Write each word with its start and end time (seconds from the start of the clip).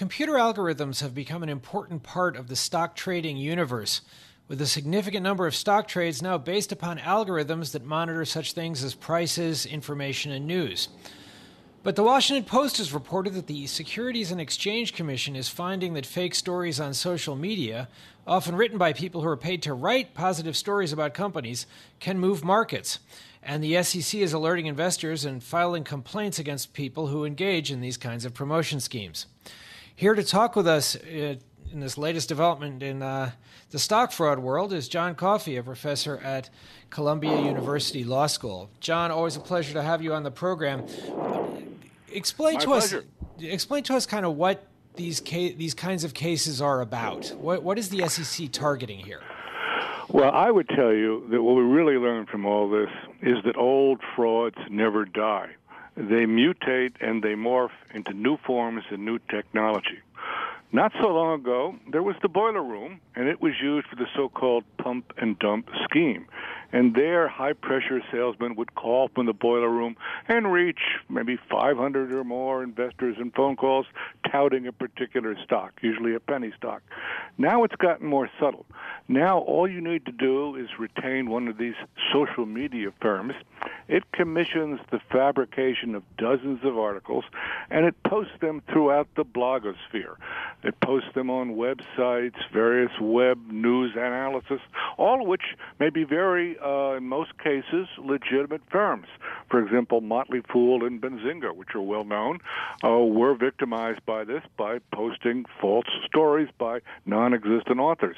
Computer 0.00 0.32
algorithms 0.32 1.02
have 1.02 1.14
become 1.14 1.42
an 1.42 1.50
important 1.50 2.02
part 2.02 2.34
of 2.34 2.48
the 2.48 2.56
stock 2.56 2.96
trading 2.96 3.36
universe, 3.36 4.00
with 4.48 4.58
a 4.62 4.66
significant 4.66 5.22
number 5.22 5.46
of 5.46 5.54
stock 5.54 5.86
trades 5.86 6.22
now 6.22 6.38
based 6.38 6.72
upon 6.72 6.96
algorithms 6.96 7.72
that 7.72 7.84
monitor 7.84 8.24
such 8.24 8.54
things 8.54 8.82
as 8.82 8.94
prices, 8.94 9.66
information, 9.66 10.32
and 10.32 10.46
news. 10.46 10.88
But 11.82 11.96
the 11.96 12.02
Washington 12.02 12.44
Post 12.44 12.78
has 12.78 12.94
reported 12.94 13.34
that 13.34 13.46
the 13.46 13.66
Securities 13.66 14.32
and 14.32 14.40
Exchange 14.40 14.94
Commission 14.94 15.36
is 15.36 15.50
finding 15.50 15.92
that 15.92 16.06
fake 16.06 16.34
stories 16.34 16.80
on 16.80 16.94
social 16.94 17.36
media, 17.36 17.86
often 18.26 18.56
written 18.56 18.78
by 18.78 18.94
people 18.94 19.20
who 19.20 19.28
are 19.28 19.36
paid 19.36 19.60
to 19.64 19.74
write 19.74 20.14
positive 20.14 20.56
stories 20.56 20.94
about 20.94 21.12
companies, 21.12 21.66
can 21.98 22.18
move 22.18 22.42
markets. 22.42 23.00
And 23.42 23.62
the 23.62 23.82
SEC 23.82 24.18
is 24.18 24.32
alerting 24.32 24.64
investors 24.64 25.26
and 25.26 25.44
filing 25.44 25.84
complaints 25.84 26.38
against 26.38 26.72
people 26.72 27.08
who 27.08 27.26
engage 27.26 27.70
in 27.70 27.82
these 27.82 27.98
kinds 27.98 28.24
of 28.24 28.32
promotion 28.32 28.80
schemes. 28.80 29.26
Here 30.00 30.14
to 30.14 30.24
talk 30.24 30.56
with 30.56 30.66
us 30.66 30.96
uh, 30.96 31.34
in 31.70 31.80
this 31.80 31.98
latest 31.98 32.26
development 32.26 32.82
in 32.82 33.02
uh, 33.02 33.32
the 33.68 33.78
stock 33.78 34.12
fraud 34.12 34.38
world 34.38 34.72
is 34.72 34.88
John 34.88 35.14
Coffee, 35.14 35.58
a 35.58 35.62
professor 35.62 36.16
at 36.24 36.48
Columbia 36.88 37.38
University 37.42 38.02
Law 38.02 38.26
School. 38.26 38.70
John, 38.80 39.10
always 39.10 39.36
a 39.36 39.40
pleasure 39.40 39.74
to 39.74 39.82
have 39.82 40.00
you 40.00 40.14
on 40.14 40.22
the 40.22 40.30
program. 40.30 40.86
Explain 42.10 42.54
My 42.54 42.60
to 42.60 42.66
pleasure. 42.66 42.98
us, 43.00 43.04
explain 43.42 43.82
to 43.82 43.94
us, 43.94 44.06
kind 44.06 44.24
of 44.24 44.36
what 44.36 44.66
these 44.96 45.20
ca- 45.20 45.52
these 45.52 45.74
kinds 45.74 46.02
of 46.02 46.14
cases 46.14 46.62
are 46.62 46.80
about. 46.80 47.34
What 47.38 47.62
what 47.62 47.78
is 47.78 47.90
the 47.90 48.08
SEC 48.08 48.50
targeting 48.52 49.00
here? 49.00 49.20
Well, 50.08 50.30
I 50.32 50.50
would 50.50 50.70
tell 50.70 50.94
you 50.94 51.26
that 51.30 51.42
what 51.42 51.56
we 51.56 51.62
really 51.62 51.98
learned 51.98 52.30
from 52.30 52.46
all 52.46 52.70
this 52.70 52.88
is 53.20 53.36
that 53.44 53.58
old 53.58 54.00
frauds 54.16 54.56
never 54.70 55.04
die. 55.04 55.50
They 55.96 56.24
mutate 56.24 56.94
and 57.00 57.22
they 57.22 57.34
morph 57.34 57.70
into 57.94 58.12
new 58.12 58.36
forms 58.46 58.84
and 58.90 59.04
new 59.04 59.18
technology. 59.30 60.00
Not 60.72 60.92
so 61.02 61.08
long 61.08 61.40
ago, 61.40 61.74
there 61.90 62.02
was 62.02 62.14
the 62.22 62.28
boiler 62.28 62.62
room, 62.62 63.00
and 63.16 63.26
it 63.28 63.42
was 63.42 63.54
used 63.60 63.88
for 63.88 63.96
the 63.96 64.06
so-called 64.14 64.62
pump 64.78 65.12
and 65.16 65.36
dump 65.40 65.68
scheme. 65.82 66.26
And 66.72 66.94
there, 66.94 67.26
high-pressure 67.26 68.02
salesmen 68.12 68.54
would 68.54 68.76
call 68.76 69.08
from 69.08 69.26
the 69.26 69.32
boiler 69.32 69.68
room 69.68 69.96
and 70.28 70.52
reach 70.52 70.78
maybe 71.08 71.36
500 71.50 72.12
or 72.12 72.22
more 72.22 72.62
investors 72.62 73.16
in 73.18 73.32
phone 73.32 73.56
calls 73.56 73.86
touting 74.30 74.68
a 74.68 74.72
particular 74.72 75.36
stock, 75.44 75.72
usually 75.82 76.14
a 76.14 76.20
penny 76.20 76.52
stock. 76.56 76.82
Now 77.36 77.64
it's 77.64 77.74
gotten 77.74 78.06
more 78.06 78.30
subtle. 78.38 78.64
Now 79.08 79.38
all 79.38 79.68
you 79.68 79.80
need 79.80 80.06
to 80.06 80.12
do 80.12 80.54
is 80.54 80.68
retain 80.78 81.28
one 81.28 81.48
of 81.48 81.58
these 81.58 81.74
social 82.12 82.46
media 82.46 82.92
firms. 83.00 83.34
It 83.88 84.04
commissions 84.12 84.80
the 84.90 85.00
fabrication 85.10 85.94
of 85.94 86.02
dozens 86.16 86.64
of 86.64 86.78
articles, 86.78 87.24
and 87.70 87.84
it 87.84 87.94
posts 88.04 88.34
them 88.40 88.62
throughout 88.72 89.08
the 89.16 89.24
blogosphere. 89.24 90.16
It 90.62 90.78
posts 90.80 91.10
them 91.14 91.30
on 91.30 91.54
websites, 91.54 92.36
various 92.52 92.92
web 93.00 93.38
news 93.50 93.92
analysis, 93.94 94.60
all 94.96 95.22
of 95.22 95.26
which 95.26 95.56
may 95.78 95.90
be 95.90 96.04
very, 96.04 96.58
uh, 96.58 96.96
in 96.96 97.04
most 97.04 97.38
cases, 97.38 97.88
legitimate 97.98 98.62
firms. 98.70 99.06
For 99.50 99.60
example, 99.62 100.00
Motley 100.00 100.42
Fool 100.52 100.84
and 100.84 101.00
Benzinga, 101.00 101.54
which 101.54 101.74
are 101.74 101.80
well 101.80 102.04
known, 102.04 102.38
uh, 102.84 102.90
were 102.90 103.34
victimized 103.34 104.04
by 104.06 104.24
this 104.24 104.42
by 104.56 104.78
posting 104.92 105.46
false 105.60 105.86
stories 106.06 106.48
by 106.58 106.80
non 107.06 107.34
existent 107.34 107.80
authors. 107.80 108.16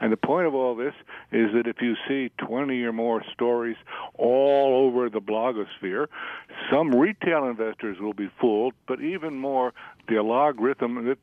And 0.00 0.12
the 0.12 0.16
point 0.16 0.46
of 0.46 0.54
all 0.54 0.74
this 0.74 0.94
is 1.30 1.52
that 1.52 1.66
if 1.66 1.82
you 1.82 1.94
see 2.08 2.30
20 2.38 2.82
or 2.84 2.92
more 2.92 3.22
stories 3.32 3.76
all 4.16 4.86
over 4.86 5.09
the 5.12 5.20
blogosphere, 5.20 6.06
some 6.70 6.94
retail 6.94 7.44
investors 7.44 7.98
will 8.00 8.14
be 8.14 8.30
fooled, 8.40 8.74
but 8.86 9.00
even 9.00 9.38
more, 9.38 9.72
the 10.08 10.16
logarithm 10.22 11.16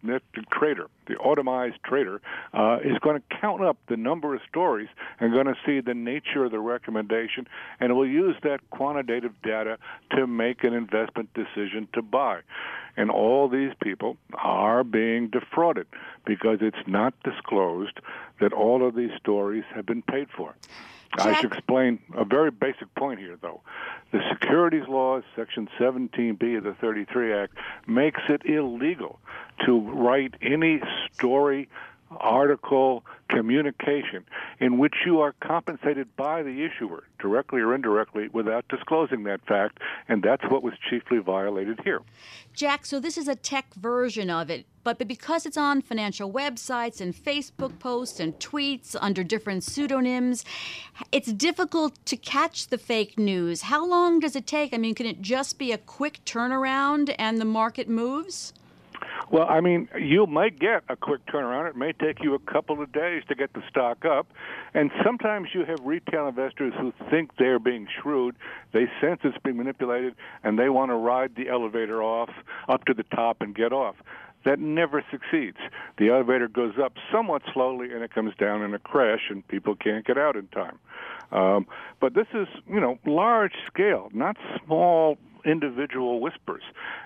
trader, 0.52 0.88
the 1.08 1.16
automized 1.16 1.81
trader, 1.84 2.22
uh, 2.53 2.78
is 2.84 2.98
going 3.00 3.20
to 3.20 3.38
count 3.42 3.62
up 3.64 3.78
the 3.90 3.98
number 3.98 4.34
of 4.34 4.42
stories 4.48 4.88
and 5.20 5.34
going 5.34 5.48
to 5.48 5.56
see 5.66 5.81
the 5.81 5.94
nature 5.94 6.46
of 6.46 6.52
the 6.52 6.59
recommendation, 6.59 7.48
and 7.80 7.96
will 7.96 8.08
use 8.08 8.36
that 8.44 8.59
quantitative 8.70 9.34
data 9.44 9.78
to 10.12 10.25
make 10.28 10.64
an 10.64 10.74
investment 10.74 11.30
decision 11.34 11.88
to 11.94 12.02
buy. 12.02 12.40
And 12.96 13.12
all 13.12 13.48
these 13.48 13.74
people 13.81 14.18
are 14.34 14.84
being 14.84 15.30
defrauded 15.30 15.88
because 16.25 16.59
it's 16.62 16.88
not 16.88 17.14
disclosed 17.24 18.00
that 18.40 18.54
all 18.54 18.88
of 18.88 18.96
these 18.96 19.12
stories 19.19 19.64
have 19.75 19.86
been 19.86 20.02
paid 20.02 20.28
for. 20.36 20.56
I 21.19 21.34
should 21.40 21.51
explain 21.51 22.00
a 22.16 22.25
very 22.25 22.51
basic 22.51 22.94
point 22.95 23.19
here, 23.19 23.38
though. 23.41 23.62
The 24.12 24.22
securities 24.31 24.88
laws, 24.88 25.23
Section 25.35 25.68
17B 25.79 26.57
of 26.57 26.63
the 26.63 26.75
33 26.79 27.34
Act, 27.34 27.53
makes 27.88 28.22
it 28.29 28.45
illegal 28.45 29.19
to 29.66 29.79
write 29.79 30.35
any 30.41 30.81
story, 31.13 31.69
article, 32.12 33.03
communication 33.29 34.23
in 34.59 34.78
which 34.78 34.95
you 35.06 35.19
are 35.19 35.34
compensated 35.41 36.07
by 36.16 36.41
the 36.44 36.63
issuer, 36.63 37.03
directly 37.19 37.62
or 37.62 37.75
indirectly, 37.75 38.29
without 38.31 38.68
disclosing 38.69 39.23
that 39.23 39.45
fact, 39.45 39.79
and 40.07 40.23
that's 40.23 40.44
what 40.50 40.63
was 40.63 40.73
chiefly 40.90 41.19
violated 41.19 41.79
here. 41.84 42.01
Jack, 42.53 42.85
so 42.85 43.00
this 43.00 43.18
is 43.18 43.28
a 43.28 43.35
tech 43.35 43.73
version 43.75 44.29
of 44.29 44.50
it, 44.50 44.66
but, 44.84 45.06
because 45.06 45.45
it's 45.45 45.57
on 45.57 45.81
financial 45.81 46.31
websites 46.31 47.01
and 47.01 47.13
Facebook 47.13 47.78
posts 47.78 48.22
and 48.22 48.34
tweets 48.39 48.95
under 49.00 49.24
different 49.24 49.63
pseudonyms, 49.63 50.45
it's 51.12 51.34
difficult 51.34 52.03
to 52.06 52.16
catch 52.16 52.68
the 52.68 52.78
fake 52.78 53.19
news. 53.19 53.63
How 53.63 53.85
long 53.85 54.19
does 54.19 54.35
it 54.35 54.47
take? 54.47 54.74
I 54.74 54.78
mean, 54.78 54.95
can 54.95 55.06
it 55.06 55.22
just 55.22 55.59
be 55.59 55.74
a 55.74 55.78
quick 55.78 56.22
turnaround 56.25 57.13
and 57.19 57.38
the 57.38 57.45
market 57.45 57.89
moves? 57.89 58.53
Well, 59.30 59.46
I 59.50 59.60
mean, 59.60 59.90
you 60.00 60.26
might 60.26 60.58
get 60.58 60.84
a 60.88 60.96
quick 60.96 61.26
turnaround. 61.26 61.70
It 61.70 61.76
may 61.76 61.92
take 61.92 62.24
you 62.24 62.34
a 62.34 62.40
couple 62.40 62.82
of 62.82 62.92
days 62.94 63.24
to 63.28 63.36
get 63.36 63.52
the 63.54 63.62
stock 63.70 64.06
up. 64.06 64.28
And 64.74 64.90
sometimes 65.04 65.50
you 65.54 65.66
have 65.66 65.80
retail 65.84 66.28
investors 66.28 66.74
who 66.80 66.94
think 67.10 67.32
they're 67.38 67.60
being 67.60 67.88
shrewd. 68.02 68.36
They 68.72 68.86
sense 69.02 69.20
it's 69.24 69.38
being 69.44 69.58
manipulated, 69.58 70.16
and 70.44 70.58
they 70.58 70.70
want 70.70 70.92
to 70.92 70.96
ride 70.96 71.36
the 71.36 71.50
elevator 71.50 72.02
off 72.02 72.30
up 72.70 72.86
to 72.86 72.94
the 72.94 73.04
top 73.04 73.42
and 73.42 73.54
get 73.54 73.74
off. 73.74 73.96
That 74.46 74.60
never 74.60 75.04
succeeds. 75.12 75.58
The 75.98 76.10
elevator 76.10 76.48
goes 76.48 76.76
up 76.82 76.94
somewhat 77.12 77.42
slowly, 77.54 77.92
and 77.92 78.04
it 78.04 78.14
comes 78.14 78.34
down 78.40 78.62
in 78.62 78.74
a 78.74 78.80
crash, 78.80 79.24
and 79.30 79.46
people 79.50 79.76
can't 79.76 80.06
get 80.06 80.18
out 80.18 80.38
in 80.38 80.48
time. 80.48 80.80
Um, 81.34 81.68
but 82.00 82.14
this 82.14 82.28
is, 82.34 82.48
you 82.66 82.80
know, 82.80 82.98
large 83.06 83.56
scale, 83.68 84.10
not 84.14 84.38
small 84.64 85.18
individual 85.47 86.19
whispers. 86.19 86.63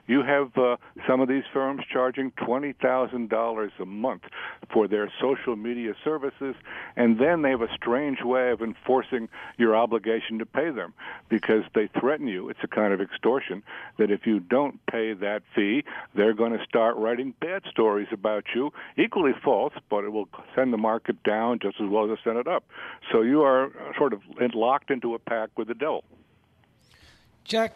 You 0.07 0.23
have 0.23 0.57
uh, 0.57 0.77
some 1.07 1.21
of 1.21 1.27
these 1.27 1.43
firms 1.53 1.83
charging 1.91 2.31
$20,000 2.31 3.69
a 3.79 3.85
month 3.85 4.23
for 4.73 4.87
their 4.87 5.11
social 5.21 5.55
media 5.55 5.93
services, 6.03 6.55
and 6.95 7.19
then 7.19 7.41
they 7.41 7.51
have 7.51 7.61
a 7.61 7.73
strange 7.75 8.21
way 8.23 8.51
of 8.51 8.61
enforcing 8.61 9.29
your 9.57 9.75
obligation 9.75 10.39
to 10.39 10.45
pay 10.45 10.71
them 10.71 10.93
because 11.29 11.63
they 11.75 11.87
threaten 11.99 12.27
you. 12.27 12.49
It's 12.49 12.59
a 12.63 12.67
kind 12.67 12.93
of 12.93 13.01
extortion 13.01 13.63
that 13.97 14.11
if 14.11 14.25
you 14.25 14.39
don't 14.39 14.83
pay 14.87 15.13
that 15.13 15.43
fee, 15.55 15.83
they're 16.15 16.33
going 16.33 16.57
to 16.57 16.63
start 16.65 16.97
writing 16.97 17.33
bad 17.39 17.63
stories 17.69 18.07
about 18.11 18.45
you, 18.55 18.71
equally 18.97 19.33
false, 19.43 19.73
but 19.89 20.03
it 20.03 20.11
will 20.11 20.29
send 20.55 20.73
the 20.73 20.77
market 20.77 21.21
down 21.23 21.59
just 21.59 21.79
as 21.79 21.89
well 21.89 22.11
as 22.11 22.17
send 22.23 22.37
it 22.37 22.47
up. 22.47 22.63
So 23.11 23.21
you 23.21 23.43
are 23.43 23.71
sort 23.97 24.13
of 24.13 24.21
locked 24.53 24.91
into 24.91 25.13
a 25.13 25.19
pact 25.19 25.57
with 25.57 25.67
the 25.67 25.73
devil. 25.73 26.03
Jack, 27.43 27.73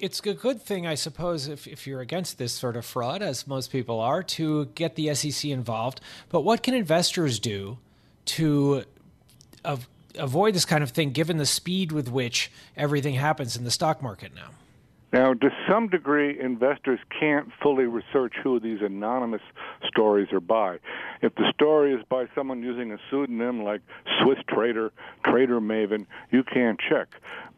it's 0.00 0.20
a 0.20 0.34
good 0.34 0.62
thing, 0.62 0.86
I 0.86 0.94
suppose, 0.94 1.46
if, 1.46 1.66
if 1.66 1.86
you're 1.86 2.00
against 2.00 2.38
this 2.38 2.52
sort 2.52 2.76
of 2.76 2.84
fraud, 2.84 3.22
as 3.22 3.46
most 3.46 3.70
people 3.70 4.00
are, 4.00 4.22
to 4.22 4.66
get 4.74 4.96
the 4.96 5.14
SEC 5.14 5.50
involved. 5.50 6.00
But 6.30 6.40
what 6.40 6.62
can 6.62 6.74
investors 6.74 7.38
do 7.38 7.78
to 8.26 8.84
av- 9.64 9.88
avoid 10.18 10.54
this 10.54 10.64
kind 10.64 10.82
of 10.82 10.90
thing, 10.90 11.10
given 11.10 11.36
the 11.36 11.46
speed 11.46 11.92
with 11.92 12.08
which 12.10 12.50
everything 12.76 13.14
happens 13.14 13.56
in 13.56 13.64
the 13.64 13.70
stock 13.70 14.02
market 14.02 14.34
now? 14.34 14.50
Now, 15.12 15.34
to 15.34 15.50
some 15.68 15.88
degree, 15.88 16.38
investors 16.40 17.00
can't 17.18 17.48
fully 17.60 17.84
research 17.84 18.34
who 18.42 18.60
these 18.60 18.80
anonymous 18.80 19.42
stories 19.88 20.28
are 20.32 20.40
by. 20.40 20.78
If 21.22 21.34
the 21.34 21.50
story 21.54 21.94
is 21.94 22.02
by 22.08 22.26
someone 22.34 22.62
using 22.62 22.92
a 22.92 22.98
pseudonym 23.10 23.62
like 23.62 23.82
Swiss 24.22 24.38
Trader, 24.48 24.92
Trader 25.24 25.60
Maven, 25.60 26.06
you 26.30 26.42
can't 26.42 26.80
check. 26.88 27.08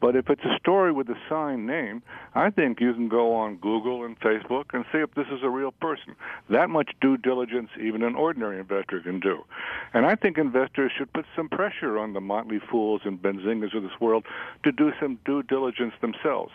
But 0.00 0.17
if 0.17 0.29
it's 0.29 0.44
a 0.44 0.59
story 0.59 0.91
with 0.91 1.09
a 1.11 1.17
signed 1.29 1.64
name, 1.64 2.03
I 2.35 2.50
think 2.50 2.81
you 2.81 2.93
can 2.93 3.09
go 3.09 3.37
on 3.37 3.59
Google 3.59 4.05
and 4.05 4.19
Facebook 4.19 4.64
and 4.73 4.85
see 4.91 4.99
if 4.99 5.14
this 5.14 5.29
is 5.31 5.44
a 5.44 5.49
real 5.49 5.70
person. 5.70 6.17
That 6.50 6.70
much 6.70 6.91
due 7.00 7.17
diligence 7.17 7.70
even 7.81 8.03
an 8.03 8.17
ordinary 8.17 8.59
investor 8.59 8.99
can 8.99 9.20
do. 9.20 9.44
And 9.94 10.05
I 10.05 10.17
think 10.17 10.38
investors 10.38 10.91
should 10.99 11.12
put 11.12 11.25
some 11.37 11.49
pressure 11.49 12.00
on 12.00 12.15
the 12.15 12.20
Motley 12.20 12.58
Fools 12.58 13.03
and 13.05 13.23
Benzingas 13.23 13.76
of 13.76 13.85
this 13.85 14.00
world 14.00 14.25
to 14.65 14.73
do 14.73 14.91
some 15.00 15.20
due 15.25 15.44
diligence 15.44 15.94
themselves. 16.00 16.53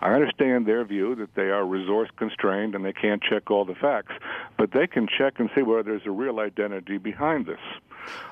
I 0.00 0.14
understand 0.14 0.66
their 0.66 0.84
view 0.84 1.14
that 1.16 1.36
they 1.36 1.50
are 1.50 1.64
resource 1.64 2.10
constrained 2.16 2.74
and 2.74 2.84
they 2.84 2.92
can't 2.92 3.22
check 3.22 3.48
all 3.48 3.64
the 3.64 3.76
facts, 3.76 4.14
but 4.58 4.72
they 4.72 4.86
can 4.86 5.06
check 5.06 5.38
and 5.38 5.48
see 5.54 5.62
whether 5.62 5.84
there's 5.84 6.04
a 6.04 6.10
real 6.10 6.40
identity 6.40 6.98
behind 6.98 7.46
this. 7.46 7.60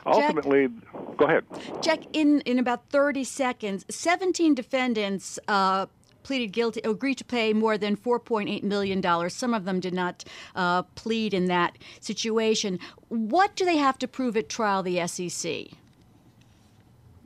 Ultimately, 0.05 0.69
Jack, 0.69 1.17
go 1.17 1.25
ahead. 1.25 1.45
Jack, 1.81 2.01
in, 2.13 2.41
in 2.41 2.59
about 2.59 2.91
30 2.91 3.25
seconds, 3.25 3.87
17 3.89 4.55
defendants 4.55 5.39
uh, 5.49 5.87
pleaded 6.25 6.49
guilty, 6.49 6.81
agreed 6.83 7.17
to 7.19 7.25
pay 7.25 7.53
more 7.53 7.79
than 7.79 7.97
$4.8 7.97 8.63
million. 8.65 9.31
Some 9.31 9.55
of 9.55 9.65
them 9.65 9.79
did 9.79 9.95
not 9.95 10.25
uh, 10.57 10.83
plead 10.83 11.33
in 11.33 11.47
that 11.47 11.79
situation. 12.01 12.81
What 13.09 13.55
do 13.55 13.65
they 13.65 13.77
have 13.77 13.97
to 13.99 14.09
prove 14.09 14.37
at 14.37 14.49
trial, 14.49 14.83
the 14.83 15.07
SEC? 15.07 15.69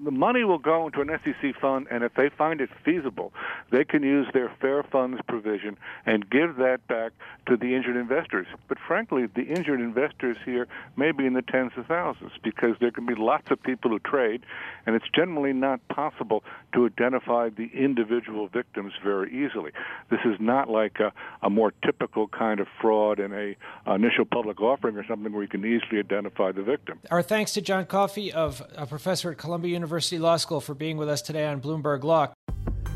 The 0.03 0.11
money 0.11 0.45
will 0.45 0.59
go 0.59 0.87
into 0.87 1.03
an 1.03 1.11
SEC 1.23 1.61
fund, 1.61 1.87
and 1.91 2.03
if 2.03 2.15
they 2.15 2.31
find 2.31 2.63
it 2.63 2.71
feasible, 2.85 3.35
they 3.71 3.85
can 3.85 4.03
use 4.03 4.27
their 4.33 4.51
fair 4.61 4.83
funds 4.83 5.21
provision 5.29 5.77
and 6.07 6.29
give 6.31 6.57
that 6.57 6.87
back 6.89 7.13
to 7.47 7.57
the 7.57 7.75
injured 7.75 7.97
investors. 7.97 8.47
But 8.67 8.79
frankly, 8.79 9.27
the 9.27 9.43
injured 9.43 9.81
investors 9.81 10.39
here 10.45 10.69
may 10.97 11.13
be 11.13 11.27
in 11.27 11.35
the 11.35 11.43
tens 11.43 11.73
of 11.77 11.87
thousands 11.87 12.33
because 12.43 12.77
there 12.81 12.91
can 12.91 13.05
be 13.05 13.15
lots 13.15 13.51
of 13.51 13.63
people 13.63 13.91
who 13.91 13.99
trade, 13.99 14.43
and 14.87 14.97
it's 14.97 15.09
generally 15.15 15.53
not 15.53 15.87
possible 15.89 16.45
to 16.73 16.87
identify 16.87 17.51
the 17.51 17.71
individual 17.75 18.49
victims 18.49 18.95
very 19.05 19.31
easily. 19.45 19.71
This 20.11 20.21
is 20.25 20.37
not 20.41 20.71
like 20.71 20.99
a, 21.01 21.13
a 21.43 21.51
more 21.51 21.75
typical 21.85 22.27
kind 22.27 22.61
of 22.61 22.69
fraud 22.81 23.21
in 23.21 23.35
a 23.35 23.57
initial 23.95 24.25
public 24.25 24.63
offering 24.63 24.97
or 24.97 25.05
something 25.07 25.33
where 25.33 25.43
you 25.43 25.49
can 25.49 25.65
easily 25.65 25.99
identify 25.99 26.53
the 26.53 26.63
victim. 26.63 27.01
Our 27.11 27.23
thanks 27.23 27.53
to 27.55 27.61
John 27.61 27.85
Coffee, 27.85 28.33
of 28.33 28.63
a 28.77 28.87
professor 28.87 29.33
at 29.33 29.37
Columbia 29.37 29.75
University. 29.75 29.90
University 29.91 30.21
Law 30.21 30.37
School 30.37 30.61
for 30.61 30.73
being 30.73 30.97
with 30.99 31.09
us 31.09 31.21
today 31.21 31.47
on 31.47 31.61
Bloomberg 31.61 32.05
Law. 32.05 32.29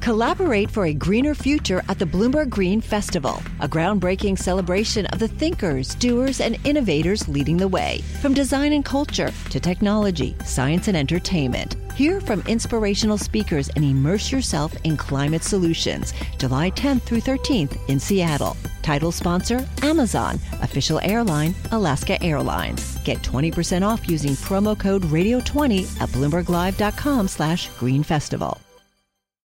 Collaborate 0.01 0.71
for 0.71 0.85
a 0.85 0.95
greener 0.95 1.35
future 1.35 1.83
at 1.89 1.99
the 1.99 2.05
Bloomberg 2.05 2.51
Green 2.51 2.81
Festival, 2.81 3.43
a 3.59 3.67
groundbreaking 3.67 4.39
celebration 4.39 5.05
of 5.07 5.19
the 5.19 5.27
thinkers, 5.27 5.97
doers, 5.97 6.41
and 6.41 6.57
innovators 6.65 7.27
leading 7.27 7.57
the 7.57 7.67
way, 7.67 8.01
from 8.23 8.33
design 8.33 8.73
and 8.73 8.85
culture 8.85 9.33
to 9.51 9.59
technology, 9.59 10.37
science, 10.45 10.87
and 10.87 10.97
entertainment. 10.97 11.75
Hear 11.97 12.21
from 12.21 12.45
inspirational 12.47 13.19
speakers 13.19 13.69
and 13.71 13.85
immerse 13.85 14.31
yourself 14.31 14.73
in 14.85 14.97
climate 14.97 15.43
solutions. 15.43 16.15
July 16.39 16.71
10th 16.71 17.03
through 17.03 17.23
13th 17.23 17.77
in 17.89 17.99
Seattle. 17.99 18.57
Title 18.83 19.11
sponsor 19.11 19.67
Amazon. 19.83 20.39
Official 20.63 21.01
airline 21.03 21.57
Alaska 21.73 22.23
Airlines. 22.23 22.94
Get 23.05 23.19
20% 23.19 23.87
off 23.87 24.09
using 24.09 24.33
promo 24.33 24.79
code 24.79 25.03
Radio20 25.03 26.01
at 26.01 26.09
BloombergLive.com 26.09 27.29
slash 27.29 27.69
Green 27.79 28.03
Festival. 28.03 28.64